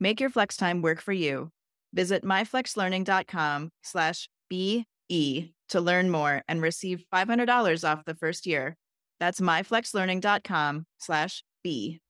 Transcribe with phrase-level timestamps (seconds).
[0.00, 1.50] Make your flex time work for you.
[1.92, 4.86] Visit myflexlearning.com slash BE
[5.68, 8.76] to learn more and receive $500 off the first year.
[9.18, 12.00] That's myflexlearning.com slash B.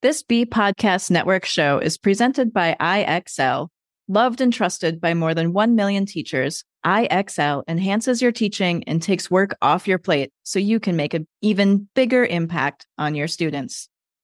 [0.00, 3.68] This B Podcast Network show is presented by IXL.
[4.06, 9.30] Loved and trusted by more than 1 million teachers, IXL enhances your teaching and takes
[9.30, 13.90] work off your plate so you can make an even bigger impact on your students.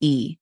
[0.00, 0.38] B-E.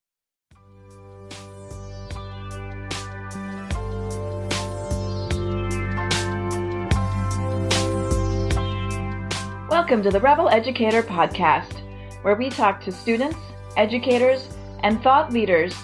[9.71, 11.81] Welcome to the Rebel Educator Podcast,
[12.23, 13.39] where we talk to students,
[13.77, 14.49] educators,
[14.83, 15.75] and thought leaders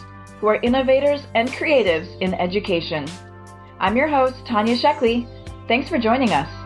[0.40, 3.06] who are innovators and creatives in education.
[3.78, 5.26] I'm your host, Tanya Sheckley.
[5.68, 6.61] Thanks for joining us.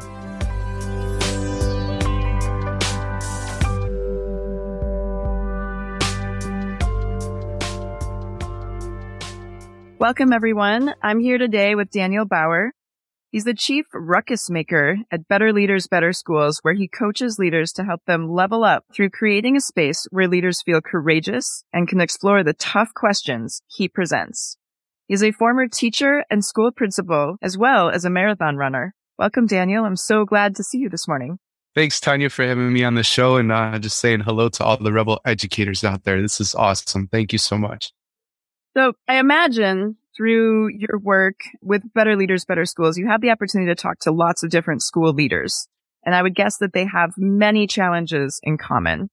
[9.98, 10.94] Welcome, everyone.
[11.02, 12.72] I'm here today with Daniel Bauer.
[13.30, 17.84] He's the chief ruckus maker at Better Leaders, Better Schools, where he coaches leaders to
[17.84, 22.44] help them level up through creating a space where leaders feel courageous and can explore
[22.44, 24.58] the tough questions he presents.
[25.08, 28.94] He's a former teacher and school principal, as well as a marathon runner.
[29.18, 29.86] Welcome, Daniel.
[29.86, 31.38] I'm so glad to see you this morning.
[31.74, 34.76] Thanks, Tanya, for having me on the show and uh, just saying hello to all
[34.76, 36.20] the rebel educators out there.
[36.20, 37.08] This is awesome.
[37.08, 37.92] Thank you so much.
[38.76, 43.70] So I imagine through your work with Better Leaders, Better Schools, you have the opportunity
[43.70, 45.66] to talk to lots of different school leaders.
[46.04, 49.08] And I would guess that they have many challenges in common.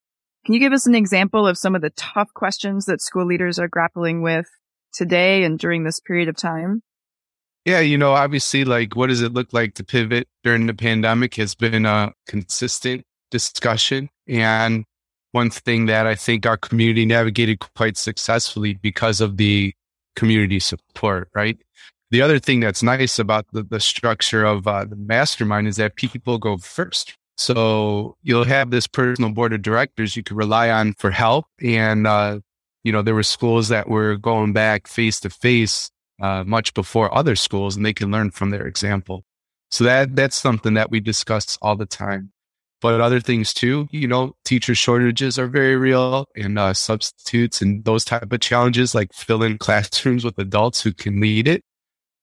[0.46, 3.58] Can you give us an example of some of the tough questions that school leaders
[3.58, 4.48] are grappling with
[4.94, 6.82] today and during this period of time?
[7.64, 11.36] Yeah, you know, obviously, like, what does it look like to pivot during the pandemic
[11.36, 14.10] has been a consistent discussion.
[14.28, 14.86] And
[15.34, 19.74] one thing that I think our community navigated quite successfully because of the
[20.16, 21.58] community support, right?
[22.12, 25.96] The other thing that's nice about the, the structure of uh, the mastermind is that
[25.96, 27.18] people go first.
[27.36, 31.48] So you'll have this personal board of directors you can rely on for help.
[31.62, 32.40] And, uh,
[32.84, 35.90] you know, there were schools that were going back face to face
[36.20, 39.26] much before other schools and they can learn from their example.
[39.72, 42.32] So that that's something that we discuss all the time
[42.84, 43.88] but other things too.
[43.92, 48.94] You know, teacher shortages are very real and uh, substitutes and those type of challenges,
[48.94, 51.64] like filling classrooms with adults who can lead it.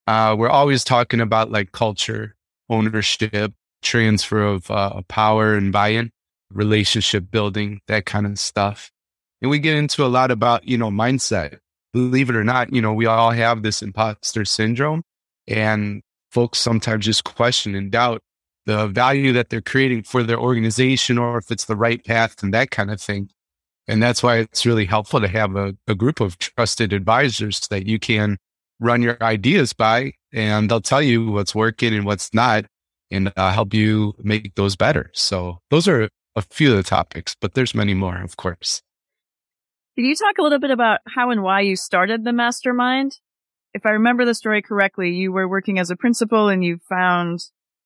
[0.07, 2.37] Uh, we're always talking about like culture,
[2.69, 6.11] ownership, transfer of uh, power and buy-in,
[6.53, 8.91] relationship building, that kind of stuff.
[9.41, 11.59] And we get into a lot about, you know, mindset.
[11.95, 15.03] Believe it or not, you know, we all have this imposter syndrome
[15.49, 18.21] and folks sometimes just question and doubt
[18.67, 22.53] the value that they're creating for their organization or if it's the right path and
[22.55, 23.31] that kind of thing.
[23.89, 27.87] And that's why it's really helpful to have a, a group of trusted advisors that
[27.87, 28.39] you can
[28.79, 32.67] run your ideas by and they'll tell you what's working and what's not
[33.11, 35.11] and uh, help you make those better.
[35.15, 38.83] So those are a few of the topics, but there's many more, of course.
[39.97, 43.19] Can you talk a little bit about how and why you started the mastermind?
[43.75, 47.41] If I remember the story correctly, you were working as a principal and you found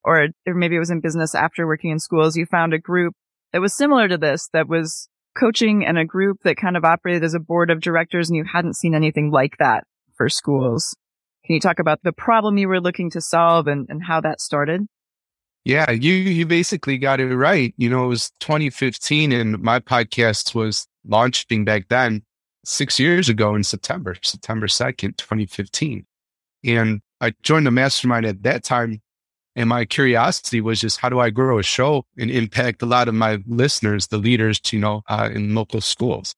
[0.04, 3.14] or, or maybe it was in business after working in schools, you found a group
[3.52, 7.24] that was similar to this, that was coaching and a group that kind of operated
[7.24, 9.84] as a board of directors and you hadn't seen anything like that
[10.14, 10.94] for schools.
[11.44, 14.40] Can you talk about the problem you were looking to solve and, and how that
[14.40, 14.86] started?
[15.64, 17.72] Yeah, you you basically got it right.
[17.78, 22.22] You know, it was 2015 and my podcast was launching back then,
[22.64, 26.06] six years ago in September, September 2nd, 2015.
[26.64, 29.00] And I joined the mastermind at that time
[29.56, 33.08] and my curiosity was just how do I grow a show and impact a lot
[33.08, 36.34] of my listeners, the leaders, you know, uh, in local schools.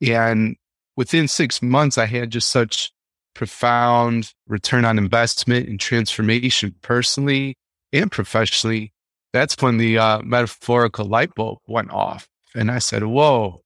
[0.00, 0.56] And
[0.96, 2.92] within six months, I had just such
[3.34, 7.56] profound return on investment and transformation personally
[7.92, 8.92] and professionally,
[9.32, 12.28] that's when the uh, metaphorical light bulb went off.
[12.54, 13.62] And I said, whoa,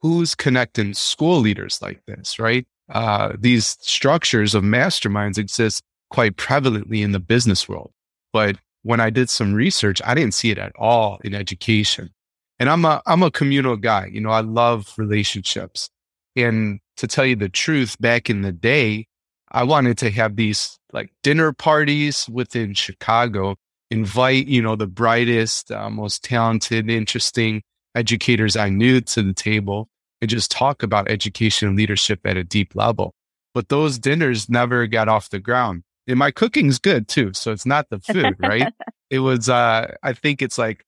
[0.00, 2.66] who's connecting school leaders like this, right?
[2.88, 7.92] Uh, these structures of masterminds exist quite prevalently in the business world.
[8.32, 12.10] But when I did some research, I didn't see it at all in education.
[12.58, 14.06] And I'm a, I'm a communal guy.
[14.12, 15.90] You know, I love relationships.
[16.36, 19.06] And to tell you the truth, back in the day,
[19.50, 23.56] I wanted to have these like dinner parties within Chicago,
[23.90, 27.62] invite, you know, the brightest, uh, most talented, interesting
[27.94, 29.88] educators I knew to the table
[30.20, 33.14] and just talk about education and leadership at a deep level.
[33.54, 35.82] But those dinners never got off the ground.
[36.10, 37.32] And my cooking's good too.
[37.34, 38.72] So it's not the food, right?
[39.10, 40.84] it was, uh, I think it's like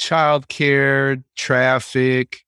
[0.00, 2.40] childcare, traffic,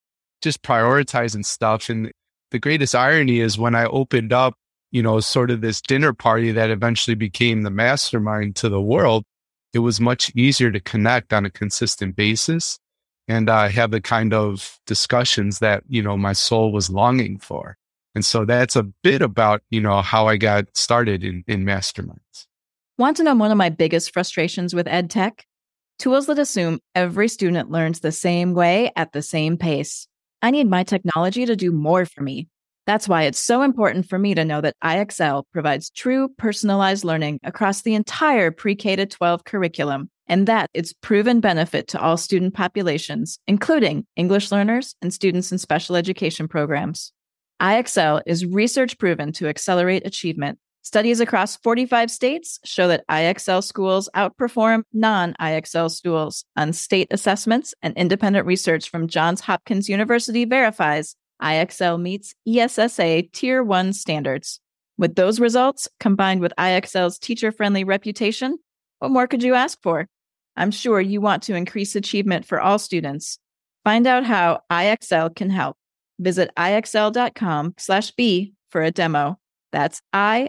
[0.43, 1.89] just prioritizing stuff.
[1.89, 2.11] And
[2.51, 4.55] the greatest irony is when I opened up,
[4.91, 9.25] you know, sort of this dinner party that eventually became the mastermind to the world,
[9.73, 12.79] it was much easier to connect on a consistent basis
[13.29, 17.77] and uh, have the kind of discussions that, you know, my soul was longing for.
[18.17, 22.47] And so that's a bit about, you know, how I got started in, in masterminds.
[22.97, 25.45] Want to know one of my biggest frustrations with ed tech?
[25.99, 30.09] Tools that assume every student learns the same way at the same pace.
[30.41, 32.49] I need my technology to do more for me.
[32.87, 37.41] That's why it's so important for me to know that IXL provides true personalized learning
[37.45, 42.17] across the entire pre K to 12 curriculum and that its proven benefit to all
[42.17, 47.13] student populations, including English learners and students in special education programs.
[47.61, 50.59] IXL is research proven to accelerate achievement.
[50.83, 57.75] Studies across 45 states show that IXL schools outperform non IXL schools on state assessments,
[57.83, 64.61] and independent research from Johns Hopkins University verifies IXL meets ESSA Tier 1 standards.
[64.99, 68.59] With those results, combined with IXL's teacher friendly reputation,
[68.99, 70.09] what more could you ask for?
[70.57, 73.39] I'm sure you want to increase achievement for all students.
[73.83, 75.77] Find out how IXL can help.
[76.19, 79.39] Visit ixl.com slash B for a demo.
[79.73, 80.47] That's ixl.com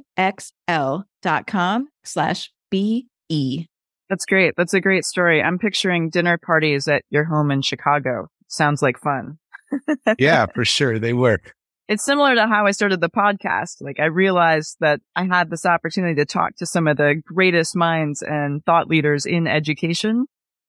[2.03, 3.65] slash B-E.
[4.09, 4.53] That's great.
[4.55, 5.43] That's a great story.
[5.43, 8.27] I'm picturing dinner parties at your home in Chicago.
[8.47, 9.37] Sounds like fun.
[10.17, 10.97] yeah, for sure.
[10.97, 11.53] They work
[11.87, 13.81] it's similar to how I started the podcast.
[13.81, 17.75] Like I realized that I had this opportunity to talk to some of the greatest
[17.75, 20.25] minds and thought leaders in education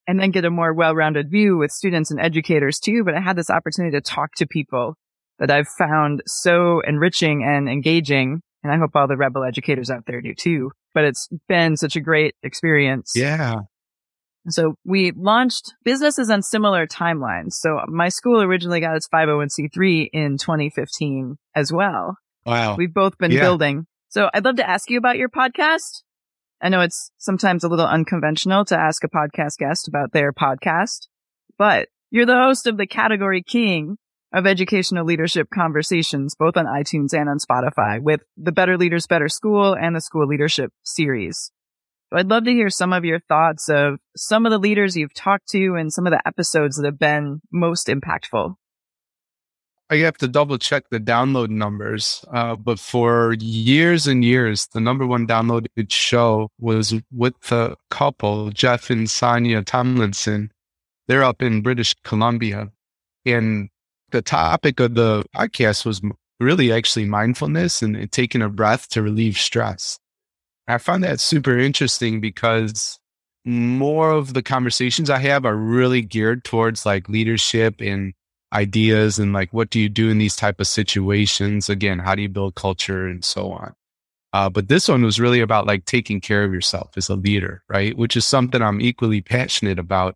[0.09, 3.05] and then get a more well-rounded view with students and educators too.
[3.05, 4.95] But I had this opportunity to talk to people
[5.39, 8.41] that I've found so enriching and engaging.
[8.65, 10.73] And I hope all the rebel educators out there do too.
[10.95, 13.13] But it's been such a great experience.
[13.15, 13.57] Yeah.
[14.49, 17.53] So we launched businesses on similar timelines.
[17.53, 22.17] So my school originally got its 501c3 in 2015 as well.
[22.47, 22.77] Wow.
[22.77, 23.41] We've both been yeah.
[23.41, 23.87] building.
[24.09, 26.03] So I'd love to ask you about your podcast.
[26.61, 31.07] I know it's sometimes a little unconventional to ask a podcast guest about their podcast,
[31.57, 33.97] but you're the host of the category king
[34.33, 39.29] of educational leadership conversations, both on iTunes and on Spotify with the Better Leaders, Better
[39.29, 41.51] School and the School Leadership series.
[42.11, 45.15] So I'd love to hear some of your thoughts of some of the leaders you've
[45.15, 48.55] talked to and some of the episodes that have been most impactful.
[49.91, 54.81] I have to double check the download numbers, uh, but for years and years, the
[54.81, 60.53] number one downloaded show was with the couple, Jeff and Sonia Tomlinson.
[61.07, 62.71] They're up in British Columbia.
[63.25, 63.71] And
[64.11, 66.03] the topic of the podcast was
[66.39, 69.99] really actually mindfulness and taking a breath to relieve stress.
[70.67, 72.99] I find that super interesting because
[73.47, 78.13] more of the conversations I have are really geared towards like leadership and
[78.53, 82.23] ideas and like what do you do in these type of situations again how do
[82.23, 83.75] you build culture and so on
[84.33, 87.63] uh, but this one was really about like taking care of yourself as a leader
[87.69, 90.15] right which is something i'm equally passionate about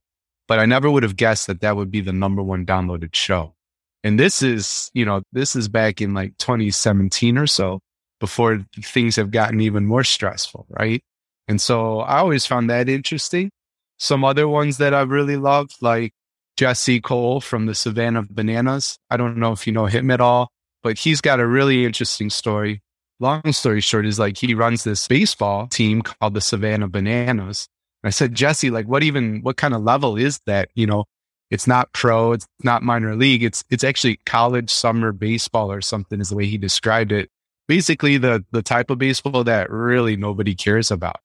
[0.49, 3.55] but i never would have guessed that that would be the number one downloaded show
[4.03, 7.81] and this is you know this is back in like 2017 or so
[8.23, 11.03] before things have gotten even more stressful, right?
[11.49, 13.51] And so I always found that interesting.
[13.99, 16.13] Some other ones that I've really loved, like
[16.57, 18.99] Jesse Cole from the Savannah Bananas.
[19.11, 20.51] I don't know if you know him at all,
[20.83, 22.83] but he's got a really interesting story.
[23.21, 27.69] Long story short is like he runs this baseball team called the Savannah Bananas.
[28.03, 30.69] And I said, Jesse, like what even, what kind of level is that?
[30.75, 31.05] You know,
[31.51, 33.45] it's not pro, it's not minor league.
[33.45, 37.31] It's, it's actually college summer baseball or something is the way he described it
[37.73, 41.17] basically the the type of baseball that really nobody cares about.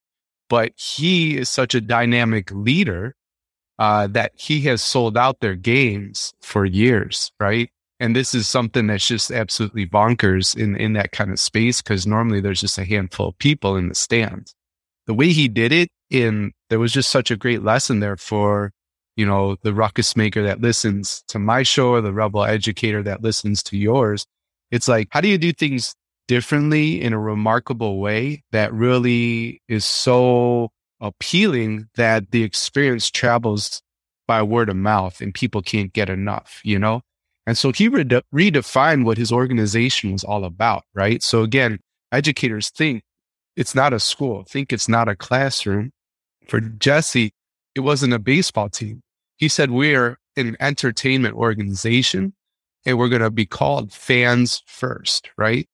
[0.50, 3.17] But he is such a dynamic leader
[3.80, 7.70] uh, that he has sold out their games for years, right?
[8.00, 12.06] And this is something that's just absolutely bonkers in, in that kind of space because
[12.06, 14.54] normally there's just a handful of people in the stands.
[15.08, 18.72] The way he did it in, there was just such a great lesson there for,
[19.16, 23.24] you know, the ruckus maker that listens to my show or the rebel educator that
[23.24, 24.26] listens to yours.
[24.70, 25.96] It's like, how do you do things
[26.28, 33.82] differently in a remarkable way that really is so appealing that the experience travels
[34.28, 37.02] by word of mouth and people can't get enough, you know?
[37.46, 41.24] And so he rede- redefined what his organization was all about, right?
[41.24, 41.80] So again,
[42.12, 43.04] educators think
[43.56, 45.92] it's not a school, think it's not a classroom.
[46.48, 47.32] For Jesse,
[47.74, 49.02] it wasn't a baseball team.
[49.38, 52.34] He said, we're an entertainment organization
[52.86, 55.68] and we're going to be called fans first, right?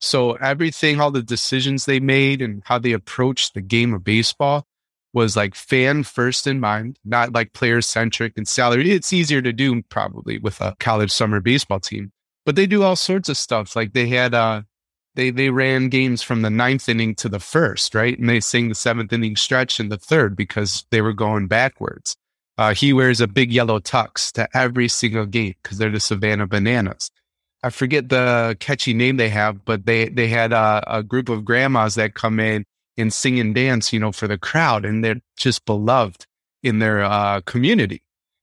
[0.00, 4.66] So everything, all the decisions they made and how they approached the game of baseball
[5.12, 8.90] was like fan first in mind, not like player centric and salary.
[8.90, 12.12] It's easier to do probably with a college summer baseball team,
[12.46, 13.74] but they do all sorts of stuff.
[13.74, 14.62] Like they had, uh,
[15.16, 18.16] they, they ran games from the ninth inning to the first, right?
[18.18, 22.16] And they sing the seventh inning stretch in the third because they were going backwards.
[22.56, 26.46] Uh, he wears a big yellow tux to every single game because they're the Savannah
[26.46, 27.10] Bananas.
[27.62, 31.44] I forget the catchy name they have, but they, they had a, a group of
[31.44, 32.64] grandmas that come in
[33.00, 34.84] and sing and dance, you know, for the crowd.
[34.84, 36.26] And they're just beloved
[36.62, 38.02] in their uh, community.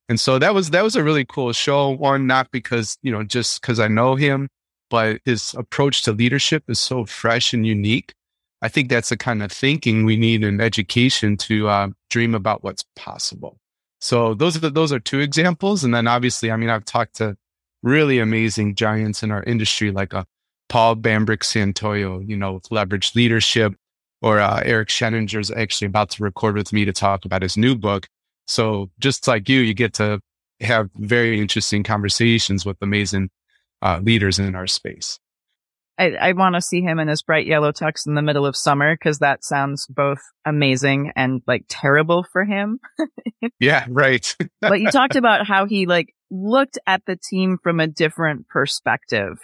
[0.09, 1.89] And so that was, that was a really cool show.
[1.89, 4.49] One, not because, you know, just because I know him,
[4.89, 8.13] but his approach to leadership is so fresh and unique.
[8.61, 12.63] I think that's the kind of thinking we need in education to uh, dream about
[12.63, 13.57] what's possible.
[13.99, 15.83] So those are the, those are two examples.
[15.83, 17.37] And then obviously, I mean, I've talked to
[17.83, 20.23] really amazing giants in our industry, like a uh,
[20.69, 23.73] Paul Bambrick Santoyo, you know, leverage leadership,
[24.21, 27.57] or uh, Eric Sheninger is actually about to record with me to talk about his
[27.57, 28.07] new book.
[28.47, 30.21] So just like you, you get to
[30.61, 33.29] have very interesting conversations with amazing
[33.81, 35.19] uh, leaders in our space.
[35.99, 38.55] I, I want to see him in his bright yellow tux in the middle of
[38.55, 42.79] summer because that sounds both amazing and like terrible for him.
[43.59, 44.35] yeah, right.
[44.61, 49.39] but you talked about how he like looked at the team from a different perspective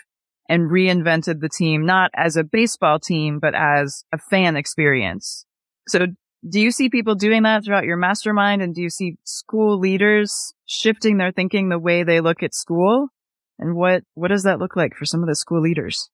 [0.54, 5.48] and reinvented the team, not as a baseball team, but as a fan experience.
[5.88, 6.06] So
[6.48, 8.62] do you see people doing that throughout your mastermind?
[8.62, 13.08] And do you see school leaders shifting their thinking the way they look at school?
[13.58, 16.12] And what, what does that look like for some of the school leaders?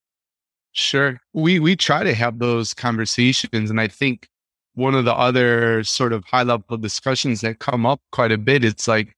[0.71, 1.19] Sure.
[1.33, 3.69] We, we try to have those conversations.
[3.69, 4.29] And I think
[4.73, 8.63] one of the other sort of high level discussions that come up quite a bit,
[8.63, 9.17] it's like,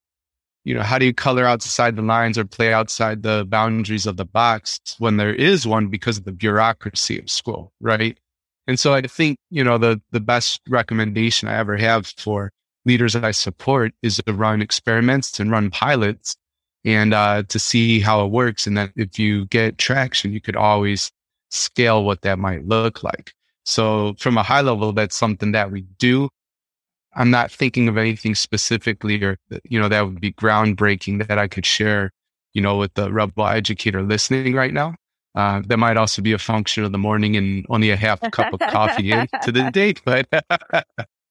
[0.63, 4.17] you know, how do you color outside the lines or play outside the boundaries of
[4.17, 8.17] the box when there is one because of the bureaucracy of school, right?
[8.67, 12.51] And so I think, you know, the, the best recommendation I ever have for
[12.85, 16.35] leaders that I support is to run experiments and run pilots
[16.85, 18.67] and uh, to see how it works.
[18.67, 21.11] And that if you get traction, you could always
[21.49, 23.33] scale what that might look like.
[23.65, 26.29] So from a high level, that's something that we do.
[27.13, 31.47] I'm not thinking of anything specifically or, you know, that would be groundbreaking that I
[31.47, 32.11] could share,
[32.53, 34.95] you know, with the rebel educator listening right now.
[35.33, 38.53] Uh, that might also be a function of the morning and only a half cup
[38.53, 40.27] of coffee into the date, but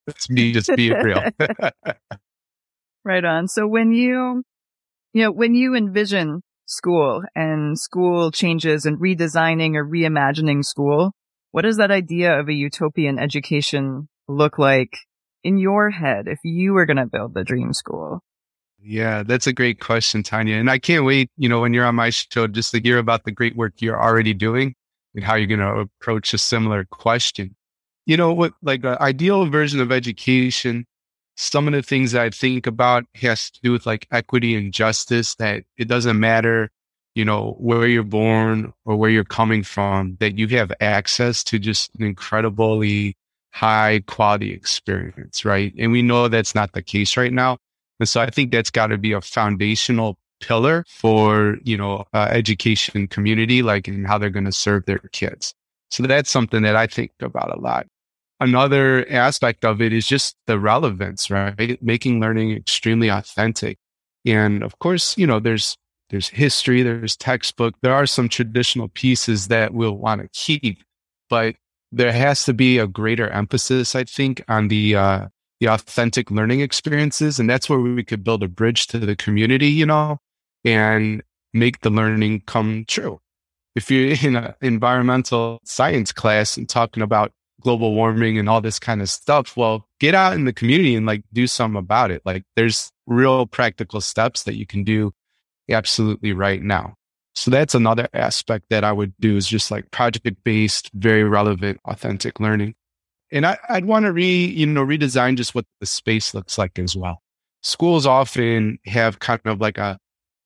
[0.07, 1.23] it's me just being real.
[3.05, 3.47] right on.
[3.47, 4.43] So when you,
[5.13, 11.13] you know, when you envision school and school changes and redesigning or reimagining school,
[11.51, 14.97] what does that idea of a utopian education look like
[15.45, 18.23] in your head if you were going to build the dream school?
[18.83, 20.57] Yeah, that's a great question, Tanya.
[20.57, 23.25] And I can't wait, you know, when you're on my show, just to hear about
[23.25, 24.75] the great work you're already doing
[25.15, 27.55] and how you're going to approach a similar question.
[28.07, 30.87] You know, what like an ideal version of education,
[31.37, 35.35] some of the things I think about has to do with like equity and justice,
[35.37, 36.71] that it doesn't matter,
[37.15, 41.59] you know, where you're born or where you're coming from, that you have access to
[41.59, 43.17] just an incredibly
[43.53, 45.75] high quality experience, right?
[45.79, 47.59] And we know that's not the case right now.
[47.99, 52.29] And so I think that's got to be a foundational pillar for, you know, uh,
[52.31, 55.55] education community, like in how they're going to serve their kids.
[55.91, 57.87] So that's something that I think about a lot.
[58.39, 61.83] Another aspect of it is just the relevance, right?
[61.83, 63.77] Making learning extremely authentic.
[64.25, 65.77] And of course, you know, there's,
[66.09, 67.75] there's history, there's textbook.
[67.83, 70.83] There are some traditional pieces that we'll want to keep,
[71.29, 71.55] but
[71.93, 75.29] there has to be a greater emphasis, I think, on the uh,
[75.61, 79.69] the authentic learning experiences, and that's where we could build a bridge to the community,
[79.69, 80.19] you know,
[80.65, 83.21] and make the learning come true.
[83.75, 88.79] If you're in an environmental science class and talking about global warming and all this
[88.79, 92.23] kind of stuff, well, get out in the community and like do something about it.
[92.25, 95.13] Like there's real practical steps that you can do
[95.71, 96.95] absolutely right now.
[97.35, 101.81] So that's another aspect that I would do is just like project based, very relevant,
[101.85, 102.75] authentic learning.
[103.33, 106.79] And I, would want to re, you know, redesign just what the space looks like
[106.79, 107.23] as well.
[107.63, 109.99] Schools often have kind of like a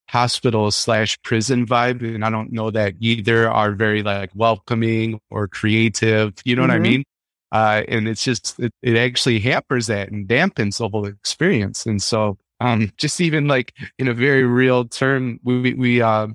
[0.09, 2.01] hospital slash prison vibe.
[2.01, 6.33] And I don't know that either are very like welcoming or creative.
[6.45, 6.69] You know mm-hmm.
[6.69, 6.83] what I mm-hmm.
[6.83, 7.03] mean?
[7.51, 11.85] Uh, and it's just, it, it, actually hampers that and dampens the whole experience.
[11.85, 16.27] And so, um, just even like in a very real term, we, we, uh,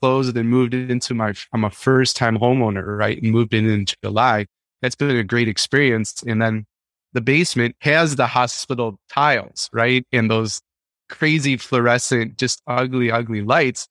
[0.00, 3.20] closed and moved into my, I'm a first time homeowner, right?
[3.20, 4.46] And moved in in July.
[4.82, 6.22] That's been a great experience.
[6.26, 6.66] And then
[7.12, 10.04] the basement has the hospital tiles, right?
[10.12, 10.60] And those
[11.08, 13.88] crazy fluorescent, just ugly, ugly lights.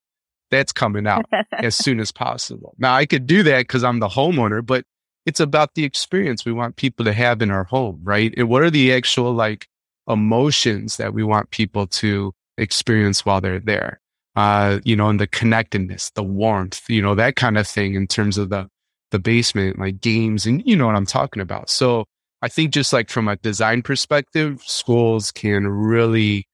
[0.51, 2.75] That's coming out as soon as possible.
[2.77, 4.85] Now I could do that because I'm the homeowner, but
[5.25, 8.33] it's about the experience we want people to have in our home, right?
[8.37, 9.67] And what are the actual like
[10.07, 14.01] emotions that we want people to experience while they're there?
[14.35, 18.05] Uh, you know, and the connectedness, the warmth, you know, that kind of thing in
[18.05, 18.67] terms of the,
[19.11, 21.69] the basement, like games and you know what I'm talking about.
[21.69, 22.05] So
[22.41, 26.45] I think just like from a design perspective, schools can really,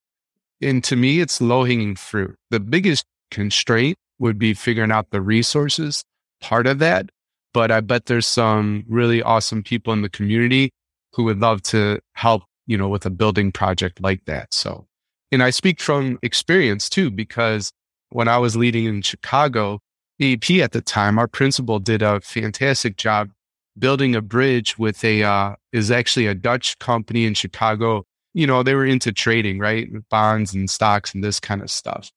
[0.61, 2.35] and to me, it's low hanging fruit.
[2.51, 6.03] The biggest constraint would be figuring out the resources
[6.39, 7.09] part of that.
[7.53, 10.71] But I bet there's some really awesome people in the community
[11.13, 14.53] who would love to help, you know, with a building project like that.
[14.53, 14.87] So,
[15.31, 17.71] and I speak from experience too, because
[18.09, 19.79] when I was leading in Chicago,
[20.21, 23.29] AEP at the time, our principal did a fantastic job
[23.77, 28.05] building a bridge with a, uh, is actually a Dutch company in Chicago.
[28.33, 29.89] You know, they were into trading, right?
[30.09, 32.11] Bonds and stocks and this kind of stuff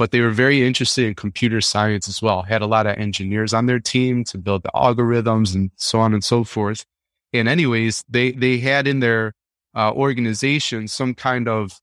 [0.00, 2.40] but they were very interested in computer science as well.
[2.40, 6.14] Had a lot of engineers on their team to build the algorithms and so on
[6.14, 6.86] and so forth.
[7.34, 9.34] And anyways, they they had in their
[9.76, 11.78] uh, organization some kind of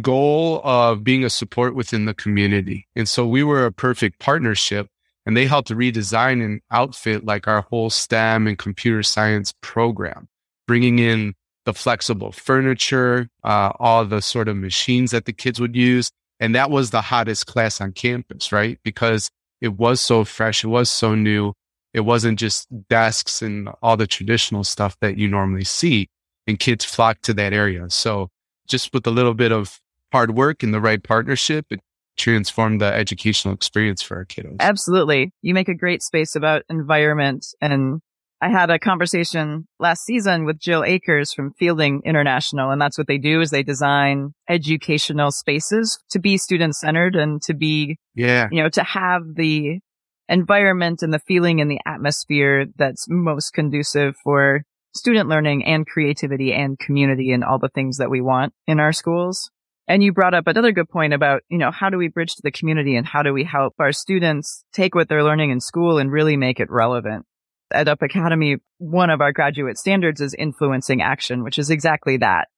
[0.00, 2.86] goal of being a support within the community.
[2.94, 4.88] And so we were a perfect partnership
[5.26, 10.28] and they helped redesign and outfit like our whole STEM and computer science program,
[10.66, 11.34] bringing in
[11.66, 16.54] the flexible furniture, uh, all the sort of machines that the kids would use, and
[16.54, 18.78] that was the hottest class on campus, right?
[18.82, 20.64] Because it was so fresh.
[20.64, 21.52] It was so new.
[21.92, 26.08] It wasn't just desks and all the traditional stuff that you normally see
[26.46, 27.90] and kids flocked to that area.
[27.90, 28.30] So
[28.68, 29.80] just with a little bit of
[30.12, 31.80] hard work and the right partnership, it
[32.16, 34.56] transformed the educational experience for our kiddos.
[34.60, 35.32] Absolutely.
[35.42, 38.00] You make a great space about environment and
[38.42, 43.06] I had a conversation last season with Jill Akers from Fielding International, and that's what
[43.06, 48.48] they do is they design educational spaces to be student centered and to be, yeah,
[48.50, 49.80] you know, to have the
[50.26, 54.62] environment and the feeling and the atmosphere that's most conducive for
[54.94, 58.92] student learning and creativity and community and all the things that we want in our
[58.92, 59.50] schools.
[59.88, 62.42] And you brought up another good point about, you know, how do we bridge to
[62.42, 65.98] the community and how do we help our students take what they're learning in school
[65.98, 67.26] and really make it relevant?
[67.72, 72.48] at Up Academy, one of our graduate standards is influencing action, which is exactly that.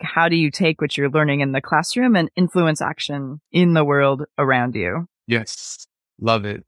[0.00, 3.84] How do you take what you're learning in the classroom and influence action in the
[3.84, 5.06] world around you?
[5.26, 5.86] Yes.
[6.20, 6.64] Love it.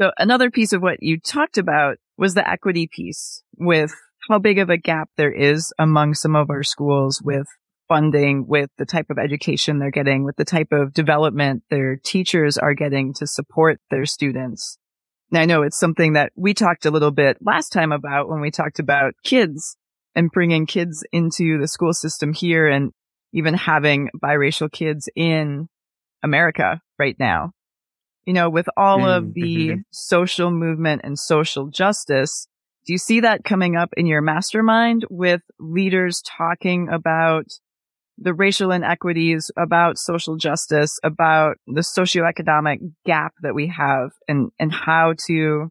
[0.00, 3.92] So another piece of what you talked about was the equity piece with
[4.28, 7.46] how big of a gap there is among some of our schools with
[7.88, 12.58] funding, with the type of education they're getting, with the type of development their teachers
[12.58, 14.78] are getting to support their students.
[15.30, 18.40] And I know it's something that we talked a little bit last time about when
[18.40, 19.76] we talked about kids
[20.14, 22.92] and bringing kids into the school system here and
[23.32, 25.68] even having biracial kids in
[26.22, 27.52] America right now.
[28.24, 29.80] You know, with all mm, of the mm-hmm.
[29.90, 32.46] social movement and social justice,
[32.86, 37.44] do you see that coming up in your mastermind with leaders talking about
[38.20, 44.72] the racial inequities, about social justice, about the socioeconomic gap that we have and, and
[44.72, 45.68] how to,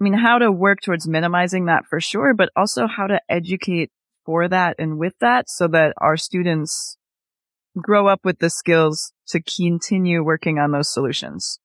[0.00, 3.90] I mean, how to work towards minimizing that for sure, but also how to educate
[4.26, 6.96] for that and with that so that our students
[7.76, 11.58] grow up with the skills to continue working on those solutions.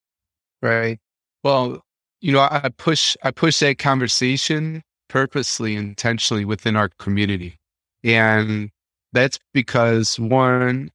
[0.62, 1.00] Right.
[1.44, 1.82] Well,
[2.22, 7.60] you know, I push, I push that conversation purposely, intentionally within our community.
[8.04, 8.70] And
[9.14, 10.92] that's because one,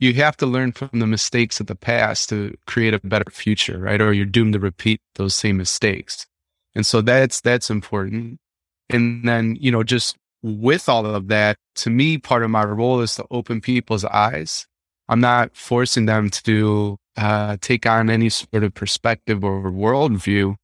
[0.00, 3.78] you have to learn from the mistakes of the past to create a better future,
[3.78, 4.00] right?
[4.00, 6.26] Or you're doomed to repeat those same mistakes.
[6.74, 8.38] And so that's, that's important.
[8.90, 13.00] And then, you know, just with all of that, to me, part of my role
[13.00, 14.66] is to open people's eyes.
[15.08, 20.56] I'm not forcing them to uh, take on any sort of perspective or worldview,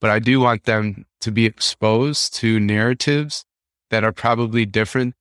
[0.00, 3.44] but I do want them to be exposed to narratives
[3.90, 5.14] that are probably different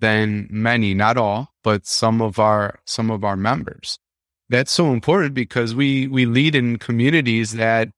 [0.00, 3.98] than many, not all, but some of our some of our members.
[4.48, 7.88] that's so important because we we lead in communities that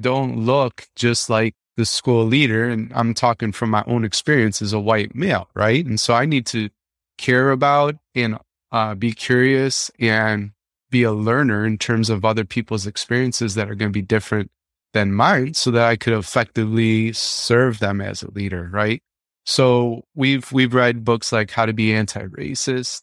[0.00, 2.68] don't look just like the school leader.
[2.68, 5.84] And i'm talking from my own experience as a white male right?
[5.86, 6.70] And so i need to
[7.18, 8.38] care about and
[8.72, 10.52] uh, be curious and
[10.90, 14.50] be a learner in terms of other people's experiences that are going to be different
[14.92, 19.02] than mine so that i could effectively serve them as a leader right
[19.46, 23.02] so we've we've read books like how to be anti-racist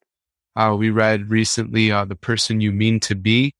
[0.55, 3.53] uh, we read recently uh, the person you mean to be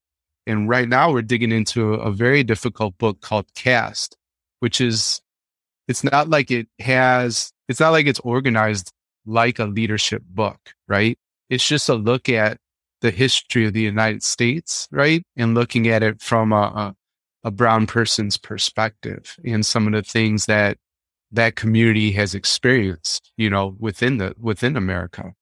[0.46, 4.18] and right now we're digging into a, a very difficult book called Caste,
[4.60, 5.22] which is,
[5.88, 8.92] it's not like it has, it's not like it's organized
[9.26, 11.18] like a leadership book, right?
[11.50, 12.58] It's just a look at
[13.02, 15.24] the history of the United States, right?
[15.36, 16.96] And looking at it from a, a,
[17.46, 20.78] a brown person's perspective and some of the things that
[21.34, 25.34] that community has experienced, you know, within the, within America.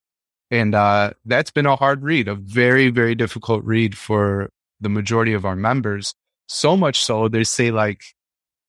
[0.50, 4.50] And, uh, that's been a hard read, a very, very difficult read for
[4.80, 6.14] the majority of our members.
[6.48, 8.02] So much so they say like,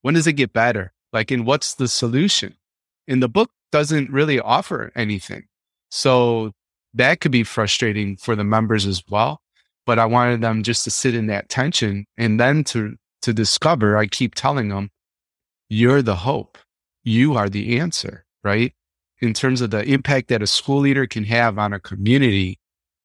[0.02, 0.92] when does it get better?
[1.12, 2.56] Like, and what's the solution?
[3.08, 5.44] And the book doesn't really offer anything.
[5.90, 6.52] So
[6.94, 9.40] that could be frustrating for the members as well.
[9.86, 13.96] But I wanted them just to sit in that tension and then to, to discover,
[13.96, 14.90] I keep telling them,
[15.68, 16.58] you're the hope.
[17.04, 18.72] You are the answer, right?
[19.20, 22.58] In terms of the impact that a school leader can have on a community,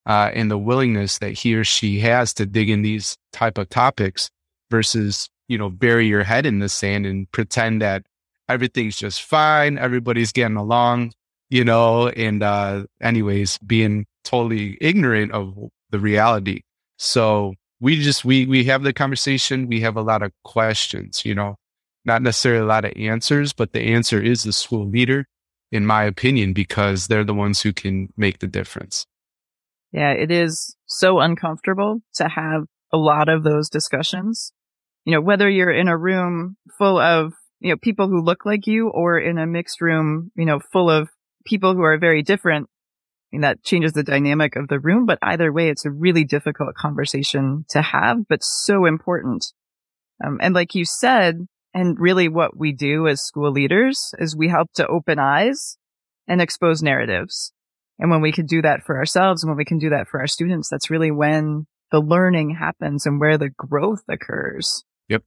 [0.07, 3.69] uh, and the willingness that he or she has to dig in these type of
[3.69, 4.29] topics
[4.71, 8.03] versus you know bury your head in the sand and pretend that
[8.49, 11.11] everything's just fine everybody's getting along
[11.49, 15.53] you know and uh anyways being totally ignorant of
[15.89, 16.61] the reality
[16.97, 21.35] so we just we we have the conversation we have a lot of questions you
[21.35, 21.55] know
[22.07, 25.25] not necessarily a lot of answers but the answer is the school leader
[25.71, 29.05] in my opinion because they're the ones who can make the difference
[29.91, 34.51] yeah, it is so uncomfortable to have a lot of those discussions.
[35.05, 38.67] You know, whether you're in a room full of, you know, people who look like
[38.67, 41.09] you or in a mixed room, you know, full of
[41.45, 42.67] people who are very different,
[43.31, 45.05] mean, that changes the dynamic of the room.
[45.05, 49.45] But either way, it's a really difficult conversation to have, but so important.
[50.23, 54.49] Um, and like you said, and really what we do as school leaders is we
[54.49, 55.77] help to open eyes
[56.27, 57.53] and expose narratives.
[57.99, 60.19] And when we can do that for ourselves and when we can do that for
[60.19, 64.83] our students, that's really when the learning happens and where the growth occurs.
[65.07, 65.21] Yep.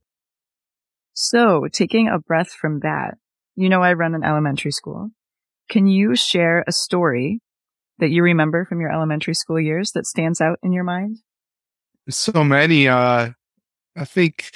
[1.13, 3.15] So taking a breath from that,
[3.55, 5.11] you know, I run an elementary school.
[5.69, 7.39] Can you share a story
[7.99, 11.19] that you remember from your elementary school years that stands out in your mind?
[12.09, 12.89] So many.
[12.89, 13.29] Uh,
[13.95, 14.51] I think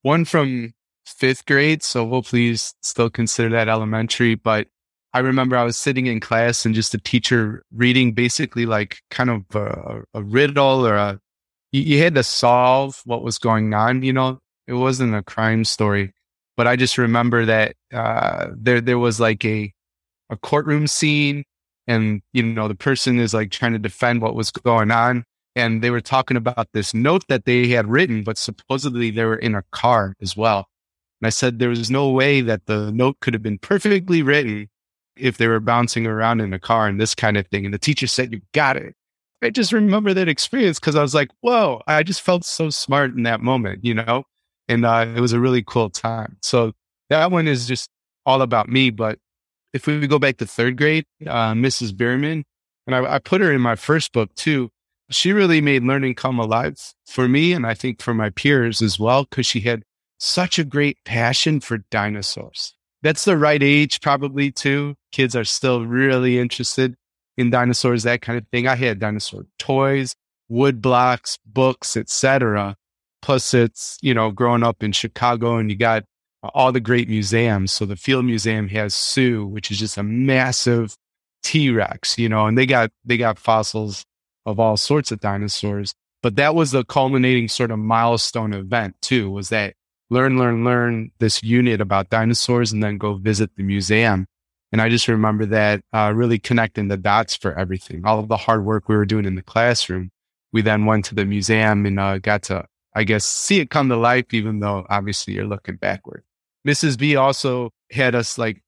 [0.00, 0.72] one from
[1.06, 1.82] fifth grade.
[1.82, 4.68] So we'll please still consider that elementary, but
[5.14, 9.30] I remember I was sitting in class and just a teacher reading basically like kind
[9.30, 11.20] of a, a riddle or a,
[11.72, 14.02] you, you, had to solve what was going on.
[14.02, 16.12] You know, it wasn't a crime story,
[16.56, 19.72] but I just remember that, uh, there, there was like a,
[20.28, 21.44] a courtroom scene
[21.86, 25.24] and, you know, the person is like trying to defend what was going on.
[25.54, 29.36] And they were talking about this note that they had written, but supposedly they were
[29.36, 30.66] in a car as well.
[31.20, 34.68] And I said, there was no way that the note could have been perfectly written
[35.16, 37.64] if they were bouncing around in a car and this kind of thing.
[37.64, 38.94] And the teacher said, You got it.
[39.42, 43.14] I just remember that experience because I was like, Whoa, I just felt so smart
[43.14, 44.24] in that moment, you know?
[44.68, 46.36] And uh, it was a really cool time.
[46.42, 46.72] So
[47.08, 47.88] that one is just
[48.24, 48.90] all about me.
[48.90, 49.18] But
[49.72, 51.96] if we go back to third grade, uh, Mrs.
[51.96, 52.44] Bierman,
[52.86, 54.70] and I, I put her in my first book too.
[55.10, 56.76] She really made learning come alive
[57.06, 57.52] for me.
[57.52, 59.84] And I think for my peers as well, because she had
[60.18, 62.76] such a great passion for dinosaurs
[63.06, 64.96] that's the right age probably too.
[65.12, 66.96] Kids are still really interested
[67.36, 68.66] in dinosaurs, that kind of thing.
[68.66, 70.16] I had dinosaur toys,
[70.48, 72.76] wood blocks, books, etc.
[73.22, 76.04] Plus it's, you know, growing up in Chicago and you got
[76.54, 77.72] all the great museums.
[77.72, 80.96] So the Field Museum has Sue, which is just a massive
[81.44, 84.04] T-Rex, you know, and they got they got fossils
[84.46, 85.94] of all sorts of dinosaurs.
[86.22, 89.74] But that was the culminating sort of milestone event too, was that
[90.10, 94.26] learn, learn, learn this unit about dinosaurs and then go visit the museum.
[94.72, 98.02] And I just remember that uh, really connecting the dots for everything.
[98.04, 100.10] All of the hard work we were doing in the classroom.
[100.52, 103.88] We then went to the museum and uh, got to, I guess, see it come
[103.88, 106.24] to life, even though obviously you're looking backward.
[106.66, 106.98] Mrs.
[106.98, 108.62] B also had us like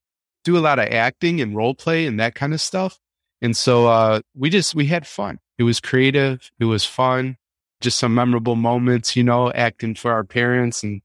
[0.44, 2.98] do a lot of acting and role play and that kind of stuff.
[3.42, 5.38] And so uh, we just, we had fun.
[5.58, 6.50] It was creative.
[6.60, 7.36] It was fun.
[7.80, 11.00] Just some memorable moments, you know, acting for our parents and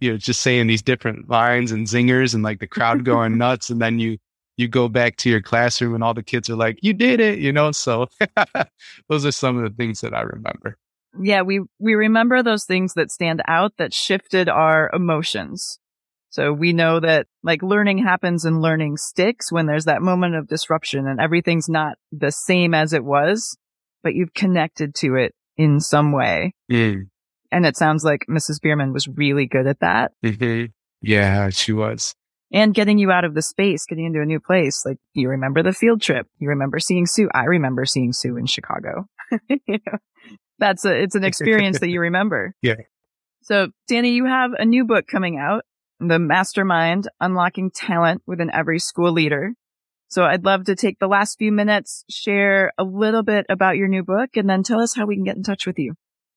[0.00, 3.70] you know, just saying these different lines and zingers and like the crowd going nuts.
[3.70, 4.18] And then you,
[4.56, 7.38] you go back to your classroom and all the kids are like, you did it,
[7.38, 7.72] you know?
[7.72, 8.06] So
[9.08, 10.78] those are some of the things that I remember.
[11.20, 15.78] Yeah, we, we remember those things that stand out that shifted our emotions.
[16.30, 20.48] So we know that like learning happens and learning sticks when there's that moment of
[20.48, 23.56] disruption and everything's not the same as it was,
[24.02, 26.52] but you've connected to it in some way.
[26.70, 27.04] Mm.
[27.54, 28.60] And it sounds like Mrs.
[28.60, 30.10] Bierman was really good at that.
[30.24, 30.72] Mm-hmm.
[31.02, 32.16] Yeah, she was.
[32.52, 34.84] And getting you out of the space, getting into a new place.
[34.84, 36.26] Like you remember the field trip.
[36.40, 37.28] You remember seeing Sue.
[37.32, 39.06] I remember seeing Sue in Chicago.
[39.48, 39.98] you know,
[40.58, 42.56] that's a, it's an experience that you remember.
[42.60, 42.74] Yeah.
[43.42, 45.64] So Danny, you have a new book coming out,
[46.00, 49.52] The Mastermind, Unlocking Talent Within Every School Leader.
[50.08, 53.86] So I'd love to take the last few minutes, share a little bit about your
[53.86, 55.94] new book, and then tell us how we can get in touch with you.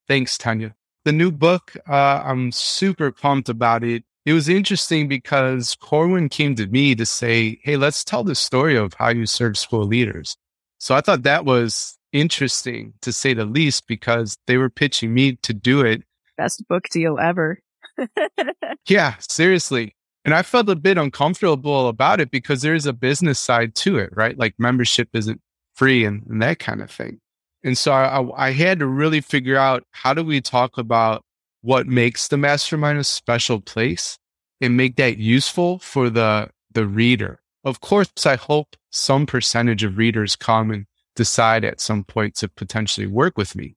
[0.08, 0.76] Thanks, Tanya.
[1.08, 4.04] The new book, uh, I'm super pumped about it.
[4.26, 8.76] It was interesting because Corwin came to me to say, Hey, let's tell the story
[8.76, 10.36] of how you serve school leaders.
[10.80, 15.38] So I thought that was interesting to say the least because they were pitching me
[15.44, 16.04] to do it.
[16.36, 17.62] Best book deal ever.
[18.90, 19.96] yeah, seriously.
[20.26, 24.10] And I felt a bit uncomfortable about it because there's a business side to it,
[24.14, 24.38] right?
[24.38, 25.40] Like membership isn't
[25.74, 27.22] free and, and that kind of thing.
[27.64, 31.24] And so I, I had to really figure out how do we talk about
[31.62, 34.18] what makes the mastermind a special place
[34.62, 37.40] and make that useful for the, the reader.
[37.64, 42.48] Of course, I hope some percentage of readers come and decide at some point to
[42.48, 43.76] potentially work with me.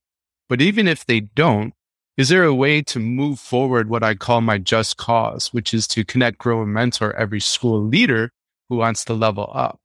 [0.48, 1.72] But even if they don't,
[2.16, 5.88] is there a way to move forward what I call my just cause, which is
[5.88, 8.30] to connect, grow, and mentor every school leader
[8.68, 9.80] who wants to level up?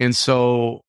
[0.00, 0.80] And so,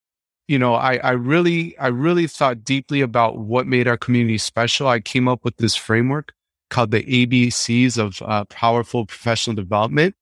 [0.47, 4.87] you know, I, I really, I really thought deeply about what made our community special.
[4.87, 6.33] I came up with this framework
[6.69, 10.15] called the ABCs of uh, powerful professional development.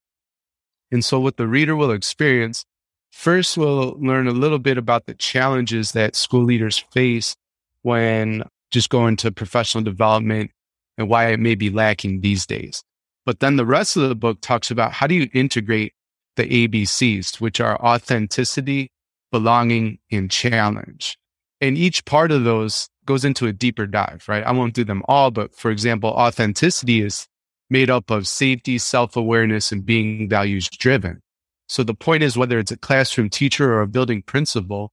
[0.91, 2.65] And so what the reader will experience,
[3.11, 7.35] first we'll learn a little bit about the challenges that school leaders face
[7.81, 10.51] when just going to professional development
[10.97, 12.83] and why it may be lacking these days.
[13.25, 15.93] But then the rest of the book talks about how do you integrate
[16.35, 18.91] the ABCs, which are authenticity,
[19.31, 21.17] belonging, and challenge.
[21.61, 24.43] And each part of those goes into a deeper dive, right?
[24.43, 27.27] I won't do them all, but for example, authenticity is
[27.69, 31.21] made up of safety, self awareness, and being values driven.
[31.67, 34.91] So the point is, whether it's a classroom teacher or a building principal,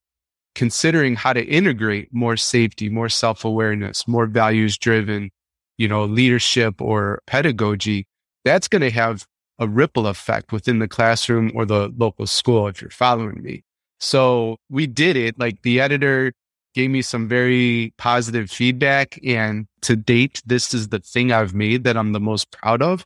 [0.55, 5.31] considering how to integrate more safety, more self awareness, more values driven,
[5.79, 8.07] you know, leadership or pedagogy,
[8.45, 9.27] that's going to have
[9.59, 13.63] a ripple effect within the classroom or the local school, if you're following me.
[14.03, 15.39] So we did it.
[15.39, 16.33] Like the editor
[16.75, 19.19] gave me some very positive feedback.
[19.25, 23.05] And to date, this is the thing I've made that I'm the most proud of.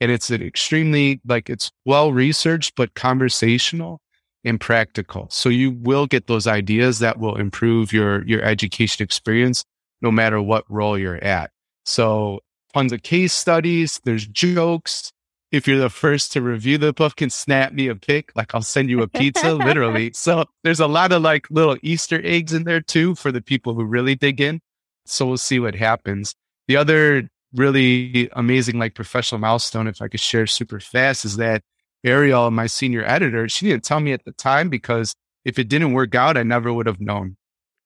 [0.00, 4.00] And it's an extremely, like, it's well researched, but conversational
[4.44, 5.26] and practical.
[5.30, 9.64] So you will get those ideas that will improve your, your education experience
[10.00, 11.50] no matter what role you're at.
[11.86, 12.40] So
[12.72, 14.00] tons of case studies.
[14.04, 15.12] There's jokes
[15.52, 18.62] if you're the first to review the book and snap me a pic, like I'll
[18.62, 20.12] send you a pizza, literally.
[20.14, 23.74] So there's a lot of like little Easter eggs in there too for the people
[23.74, 24.60] who really dig in.
[25.04, 26.34] So we'll see what happens.
[26.66, 31.62] The other really amazing, like professional milestone, if I could share super fast, is that
[32.04, 35.92] Ariel, my senior editor, she didn't tell me at the time because if it didn't
[35.92, 37.36] work out, I never would have known.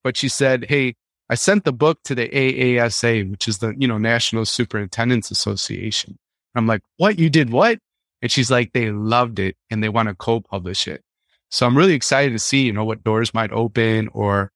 [0.03, 0.95] But she said, Hey,
[1.29, 6.19] I sent the book to the AASA, which is the, you know, National Superintendents Association.
[6.55, 7.19] I'm like, what?
[7.19, 7.79] You did what?
[8.23, 11.03] And she's like, they loved it and they want to co-publish it.
[11.51, 14.53] So I'm really excited to see, you know, what doors might open or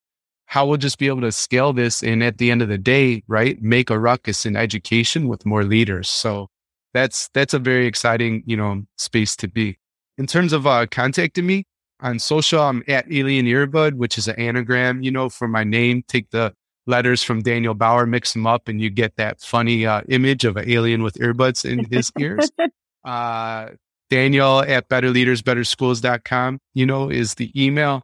[0.46, 2.02] how we'll just be able to scale this.
[2.02, 5.64] And at the end of the day, right, make a ruckus in education with more
[5.64, 6.08] leaders.
[6.08, 6.48] So
[6.92, 9.78] that's, that's a very exciting, you know, space to be.
[10.18, 11.64] In terms of uh, contacting me
[12.00, 16.04] on social, I'm at Alien Earbud, which is an anagram, you know, for my name.
[16.06, 16.54] Take the
[16.86, 20.56] letters from Daniel Bauer, mix them up, and you get that funny uh, image of
[20.56, 22.50] an alien with earbuds in his ears.
[23.04, 23.68] Uh,
[24.08, 28.00] Daniel at betterleadersbetterschools.com, you know, is the email.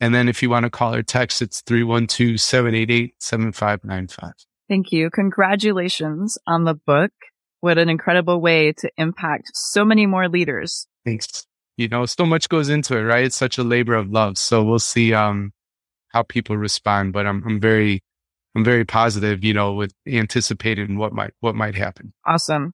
[0.00, 4.32] And then if you want to call or text, it's 312 788 7595.
[4.68, 5.10] Thank you.
[5.10, 7.10] Congratulations on the book.
[7.60, 10.86] What an incredible way to impact so many more leaders.
[11.04, 11.46] Thanks.
[11.76, 13.24] You know, so much goes into it, right?
[13.24, 14.38] It's such a labor of love.
[14.38, 15.52] So we'll see um,
[16.08, 18.03] how people respond, but I'm, I'm very
[18.54, 22.12] I'm very positive, you know, with anticipating what might what might happen.
[22.26, 22.72] Awesome.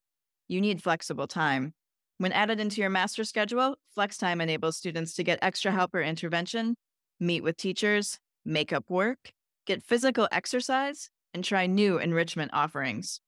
[0.49, 1.75] You need flexible time.
[2.19, 6.03] When added into your master schedule, flex time enables students to get extra help or
[6.03, 6.77] intervention,
[7.19, 9.33] meet with teachers, make up work,
[9.67, 13.21] get physical exercise, and try new enrichment offerings.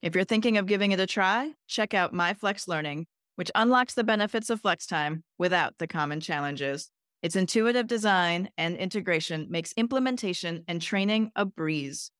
[0.00, 4.04] If you're thinking of giving it a try, check out MyFlex Learning, which unlocks the
[4.04, 6.90] benefits of flex time without the common challenges.
[7.22, 12.12] Its intuitive design and integration makes implementation and training a breeze.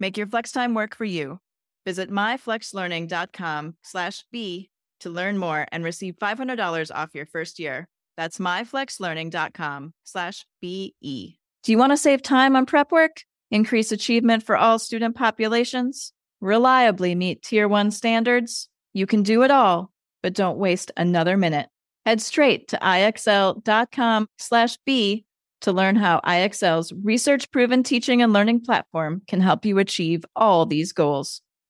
[0.00, 1.38] Make your flex time work for you.
[1.86, 4.68] Visit myflexlearning.com slash B
[5.02, 7.88] to learn more and receive $500 off your first year.
[8.16, 11.38] That's myflexlearning.com slash BE.
[11.62, 13.22] Do you want to save time on prep work?
[13.50, 16.12] Increase achievement for all student populations?
[16.40, 18.68] Reliably meet Tier 1 standards?
[18.92, 21.68] You can do it all, but don't waste another minute.
[22.04, 25.24] Head straight to ixl.com slash B
[25.60, 30.66] to learn how IXL's research proven teaching and learning platform can help you achieve all
[30.66, 31.40] these goals.